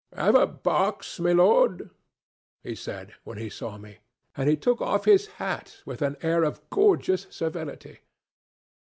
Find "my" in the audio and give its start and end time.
1.19-1.31